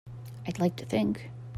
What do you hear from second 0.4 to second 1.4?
I'd like to think.